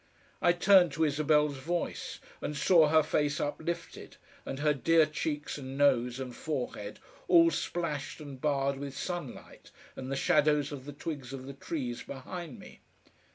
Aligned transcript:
I 0.41 0.51
turned 0.51 0.93
to 0.93 1.03
Isabel's 1.03 1.57
voice, 1.57 2.17
and 2.41 2.57
saw 2.57 2.87
her 2.87 3.03
face 3.03 3.39
uplifted, 3.39 4.17
and 4.47 4.57
her 4.57 4.73
dear 4.73 5.05
cheeks 5.05 5.59
and 5.59 5.77
nose 5.77 6.19
and 6.19 6.35
forehead 6.35 6.97
all 7.27 7.51
splashed 7.51 8.19
and 8.19 8.41
barred 8.41 8.79
with 8.79 8.97
sunlight 8.97 9.69
and 9.95 10.11
the 10.11 10.15
shadows 10.15 10.71
of 10.71 10.85
the 10.85 10.93
twigs 10.93 11.33
of 11.33 11.45
the 11.45 11.53
trees 11.53 12.01
behind 12.01 12.57
me. 12.57 12.81